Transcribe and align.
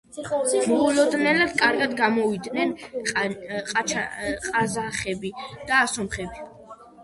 მოულოდნელად 0.69 1.51
კარგად 1.59 1.93
გამოვიდნენ 1.99 2.73
ყაზახები 4.55 5.37
და 5.73 5.83
სომხები. 5.97 6.47